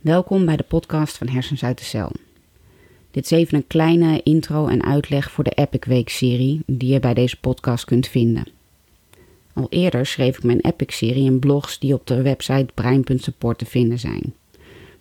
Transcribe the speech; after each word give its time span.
Welkom 0.00 0.44
bij 0.44 0.56
de 0.56 0.62
podcast 0.62 1.16
van 1.18 1.28
Hersens 1.28 1.64
uit 1.64 1.78
de 1.78 1.84
Cel. 1.84 2.12
Dit 3.10 3.24
is 3.24 3.30
even 3.30 3.56
een 3.56 3.66
kleine 3.66 4.22
intro 4.22 4.66
en 4.66 4.82
uitleg 4.84 5.30
voor 5.30 5.44
de 5.44 5.50
Epic 5.50 5.86
Week 5.86 6.08
serie 6.08 6.62
die 6.66 6.92
je 6.92 7.00
bij 7.00 7.14
deze 7.14 7.40
podcast 7.40 7.84
kunt 7.84 8.08
vinden. 8.08 8.44
Al 9.52 9.66
eerder 9.70 10.06
schreef 10.06 10.36
ik 10.36 10.42
mijn 10.42 10.60
Epic 10.60 10.96
serie 10.96 11.24
in 11.24 11.38
blogs 11.38 11.78
die 11.78 11.94
op 11.94 12.06
de 12.06 12.22
website 12.22 12.66
brein.support 12.74 13.58
te 13.58 13.66
vinden 13.66 13.98
zijn. 13.98 14.34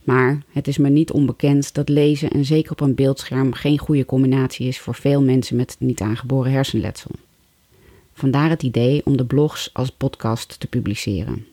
Maar 0.03 0.41
het 0.51 0.67
is 0.67 0.77
me 0.77 0.89
niet 0.89 1.11
onbekend 1.11 1.73
dat 1.73 1.89
lezen 1.89 2.29
en 2.29 2.45
zeker 2.45 2.71
op 2.71 2.81
een 2.81 2.95
beeldscherm 2.95 3.53
geen 3.53 3.77
goede 3.77 4.05
combinatie 4.05 4.67
is 4.67 4.79
voor 4.79 4.95
veel 4.95 5.21
mensen 5.21 5.55
met 5.55 5.75
niet 5.79 6.01
aangeboren 6.01 6.51
hersenletsel. 6.51 7.11
Vandaar 8.13 8.49
het 8.49 8.63
idee 8.63 9.05
om 9.05 9.17
de 9.17 9.25
blogs 9.25 9.69
als 9.73 9.89
podcast 9.89 10.59
te 10.59 10.67
publiceren. 10.67 11.45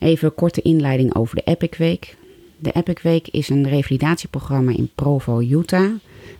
Even 0.00 0.28
een 0.28 0.34
korte 0.34 0.62
inleiding 0.62 1.14
over 1.14 1.36
de 1.36 1.42
Epic 1.44 1.76
Week. 1.78 2.16
De 2.58 2.72
Epic 2.72 3.02
Week 3.02 3.28
is 3.28 3.48
een 3.48 3.68
revalidatieprogramma 3.68 4.72
in 4.72 4.90
Provo, 4.94 5.40
Utah, 5.40 5.92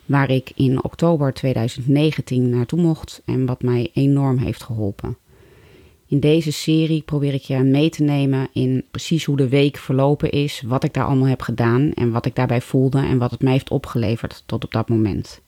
waar 0.06 0.30
ik 0.30 0.52
in 0.55 0.84
oktober 0.84 1.32
2019 1.32 2.48
naartoe 2.51 2.80
mocht 2.80 3.23
en 3.24 3.46
wat 3.46 3.62
mij 3.62 3.91
enorm 3.95 4.38
heeft 4.38 4.62
geholpen. 4.62 5.16
In 6.06 6.20
deze 6.20 6.52
serie 6.52 7.02
probeer 7.02 7.34
ik 7.34 7.42
je 7.42 7.59
mee 7.59 7.88
te 7.88 8.02
nemen 8.02 8.48
in 8.52 8.84
precies 8.91 9.24
hoe 9.24 9.37
de 9.37 9.48
week 9.48 9.77
verlopen 9.77 10.30
is, 10.30 10.62
wat 10.66 10.84
ik 10.84 10.95
daar 10.95 11.04
allemaal 11.04 11.29
heb 11.29 11.42
gedaan 11.42 11.92
en 11.92 12.10
wat 12.10 12.27
ik 12.27 12.34
daarbij 12.34 12.60
voelde 12.60 12.98
en 12.98 13.18
wat 13.18 13.30
het 13.30 13.42
mij 13.42 13.52
heeft 13.52 13.70
opgeleverd 13.70 14.42
tot 14.46 14.65
op 14.65 14.73
dat 14.73 14.88
moment. 14.88 15.40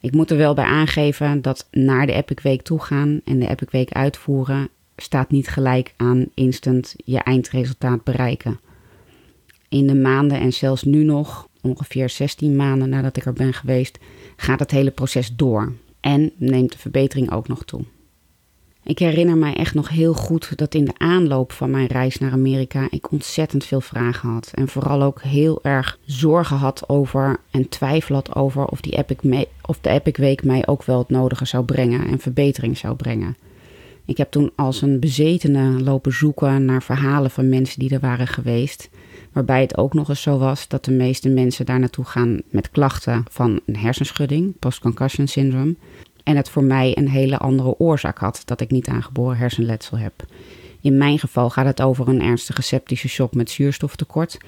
Ik 0.00 0.12
moet 0.12 0.30
er 0.30 0.36
wel 0.36 0.54
bij 0.54 0.64
aangeven 0.64 1.42
dat 1.42 1.68
naar 1.70 2.06
de 2.06 2.12
Epic 2.12 2.42
Week 2.42 2.62
toe 2.62 2.80
gaan 2.80 3.20
en 3.24 3.38
de 3.38 3.48
Epic 3.48 3.68
Week 3.70 3.92
uitvoeren 3.92 4.68
staat 4.96 5.30
niet 5.30 5.48
gelijk 5.48 5.94
aan 5.96 6.26
instant 6.34 6.94
je 7.04 7.18
eindresultaat 7.18 8.04
bereiken. 8.04 8.60
In 9.68 9.86
de 9.86 9.94
maanden 9.94 10.40
en 10.40 10.52
zelfs 10.52 10.82
nu 10.82 11.04
nog, 11.04 11.48
ongeveer 11.60 12.08
16 12.10 12.56
maanden 12.56 12.88
nadat 12.88 13.16
ik 13.16 13.24
er 13.24 13.32
ben 13.32 13.52
geweest, 13.52 13.98
gaat 14.36 14.58
het 14.58 14.70
hele 14.70 14.90
proces 14.90 15.36
door 15.36 15.72
en 16.00 16.32
neemt 16.36 16.72
de 16.72 16.78
verbetering 16.78 17.32
ook 17.32 17.48
nog 17.48 17.64
toe. 17.64 17.84
Ik 18.86 18.98
herinner 18.98 19.36
mij 19.36 19.54
echt 19.54 19.74
nog 19.74 19.88
heel 19.88 20.14
goed 20.14 20.58
dat 20.58 20.74
in 20.74 20.84
de 20.84 20.98
aanloop 20.98 21.52
van 21.52 21.70
mijn 21.70 21.86
reis 21.86 22.18
naar 22.18 22.32
Amerika 22.32 22.86
ik 22.90 23.12
ontzettend 23.12 23.64
veel 23.64 23.80
vragen 23.80 24.28
had. 24.28 24.50
En 24.54 24.68
vooral 24.68 25.02
ook 25.02 25.22
heel 25.22 25.58
erg 25.62 25.98
zorgen 26.04 26.56
had 26.56 26.88
over 26.88 27.40
en 27.50 27.68
twijfel 27.68 28.14
had 28.14 28.34
over 28.34 28.64
of, 28.64 28.80
die 28.80 28.96
Epic, 28.96 29.44
of 29.62 29.80
de 29.80 29.90
Epic 29.90 30.16
Week 30.16 30.44
mij 30.44 30.66
ook 30.66 30.84
wel 30.84 30.98
het 30.98 31.08
nodige 31.08 31.44
zou 31.44 31.64
brengen 31.64 32.06
en 32.06 32.18
verbetering 32.18 32.78
zou 32.78 32.94
brengen. 32.94 33.36
Ik 34.06 34.16
heb 34.16 34.30
toen 34.30 34.52
als 34.56 34.82
een 34.82 35.00
bezetene 35.00 35.82
lopen 35.82 36.12
zoeken 36.12 36.64
naar 36.64 36.82
verhalen 36.82 37.30
van 37.30 37.48
mensen 37.48 37.78
die 37.78 37.94
er 37.94 38.00
waren 38.00 38.26
geweest. 38.26 38.88
Waarbij 39.32 39.60
het 39.60 39.76
ook 39.76 39.94
nog 39.94 40.08
eens 40.08 40.22
zo 40.22 40.38
was 40.38 40.68
dat 40.68 40.84
de 40.84 40.92
meeste 40.92 41.28
mensen 41.28 41.66
daar 41.66 41.78
naartoe 41.78 42.04
gaan 42.04 42.40
met 42.50 42.70
klachten 42.70 43.24
van 43.30 43.60
een 43.66 43.76
hersenschudding, 43.76 44.58
post-concussion 44.58 45.26
syndrome. 45.26 45.74
En 46.22 46.36
het 46.36 46.48
voor 46.48 46.64
mij 46.64 46.96
een 46.96 47.08
hele 47.08 47.38
andere 47.38 47.78
oorzaak 47.78 48.18
had 48.18 48.42
dat 48.44 48.60
ik 48.60 48.70
niet 48.70 48.88
aangeboren 48.88 49.36
hersenletsel 49.36 49.98
heb. 49.98 50.24
In 50.80 50.98
mijn 50.98 51.18
geval 51.18 51.50
gaat 51.50 51.66
het 51.66 51.82
over 51.82 52.08
een 52.08 52.22
ernstige 52.22 52.62
septische 52.62 53.08
shock 53.08 53.34
met 53.34 53.50
zuurstoftekort. 53.50 54.38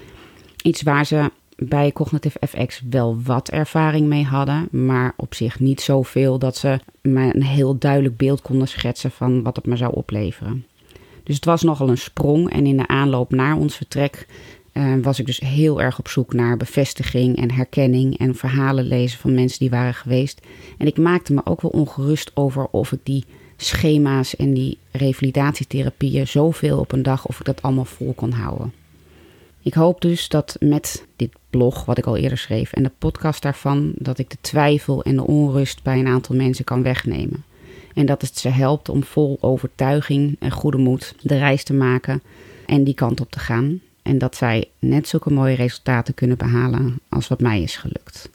Iets 0.63 0.81
waar 0.81 1.05
ze 1.05 1.31
bij 1.59 1.91
Cognitive 1.91 2.39
FX 2.47 2.81
wel 2.89 3.21
wat 3.23 3.49
ervaring 3.49 4.07
mee 4.07 4.23
hadden, 4.23 4.67
maar 4.71 5.13
op 5.15 5.33
zich 5.33 5.59
niet 5.59 5.81
zoveel 5.81 6.39
dat 6.39 6.57
ze 6.57 6.79
me 7.01 7.35
een 7.35 7.43
heel 7.43 7.77
duidelijk 7.77 8.17
beeld 8.17 8.41
konden 8.41 8.67
schetsen 8.67 9.11
van 9.11 9.43
wat 9.43 9.55
het 9.55 9.65
me 9.65 9.75
zou 9.75 9.93
opleveren. 9.95 10.65
Dus 11.23 11.35
het 11.35 11.45
was 11.45 11.61
nogal 11.61 11.89
een 11.89 11.97
sprong 11.97 12.49
en 12.49 12.65
in 12.65 12.77
de 12.77 12.87
aanloop 12.87 13.31
naar 13.31 13.57
ons 13.57 13.75
vertrek 13.75 14.27
uh, 14.73 14.93
was 15.01 15.19
ik 15.19 15.25
dus 15.25 15.39
heel 15.39 15.81
erg 15.81 15.99
op 15.99 16.07
zoek 16.07 16.33
naar 16.33 16.57
bevestiging 16.57 17.37
en 17.37 17.51
herkenning 17.51 18.17
en 18.17 18.35
verhalen 18.35 18.85
lezen 18.85 19.19
van 19.19 19.33
mensen 19.33 19.59
die 19.59 19.69
waren 19.69 19.93
geweest. 19.93 20.41
En 20.77 20.87
ik 20.87 20.97
maakte 20.97 21.33
me 21.33 21.41
ook 21.45 21.61
wel 21.61 21.71
ongerust 21.71 22.31
over 22.33 22.67
of 22.71 22.91
ik 22.91 22.99
die 23.03 23.25
schema's 23.57 24.35
en 24.35 24.53
die 24.53 24.77
revalidatietherapieën 24.91 26.27
zoveel 26.27 26.79
op 26.79 26.91
een 26.91 27.03
dag, 27.03 27.27
of 27.27 27.39
ik 27.39 27.45
dat 27.45 27.61
allemaal 27.61 27.85
vol 27.85 28.13
kon 28.13 28.31
houden. 28.31 28.73
Ik 29.61 29.73
hoop 29.73 30.01
dus 30.01 30.27
dat 30.27 30.55
met 30.59 31.05
dit 31.15 31.31
blog, 31.49 31.85
wat 31.85 31.97
ik 31.97 32.05
al 32.05 32.17
eerder 32.17 32.37
schreef, 32.37 32.73
en 32.73 32.83
de 32.83 32.91
podcast 32.97 33.41
daarvan, 33.41 33.91
dat 33.95 34.17
ik 34.17 34.29
de 34.29 34.37
twijfel 34.41 35.03
en 35.03 35.15
de 35.15 35.25
onrust 35.25 35.83
bij 35.83 35.99
een 35.99 36.07
aantal 36.07 36.35
mensen 36.35 36.65
kan 36.65 36.83
wegnemen. 36.83 37.43
En 37.93 38.05
dat 38.05 38.21
het 38.21 38.37
ze 38.37 38.49
helpt 38.49 38.89
om 38.89 39.03
vol 39.03 39.37
overtuiging 39.41 40.35
en 40.39 40.51
goede 40.51 40.77
moed 40.77 41.15
de 41.21 41.37
reis 41.37 41.63
te 41.63 41.73
maken 41.73 42.21
en 42.65 42.83
die 42.83 42.93
kant 42.93 43.21
op 43.21 43.31
te 43.31 43.39
gaan. 43.39 43.81
En 44.01 44.17
dat 44.17 44.35
zij 44.35 44.67
net 44.79 45.07
zulke 45.07 45.33
mooie 45.33 45.55
resultaten 45.55 46.13
kunnen 46.13 46.37
behalen 46.37 46.99
als 47.09 47.27
wat 47.27 47.39
mij 47.39 47.61
is 47.61 47.75
gelukt. 47.75 48.29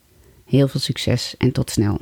Heel 0.44 0.68
veel 0.68 0.80
succes 0.80 1.34
en 1.38 1.52
tot 1.52 1.70
snel. 1.70 2.00